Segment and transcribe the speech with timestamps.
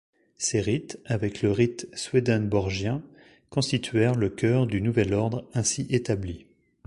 [0.35, 3.03] Ces rites, avec le Rite Swedenborgien,
[3.51, 6.47] constituèrent le cœur du nouvel ordre ainsi établi.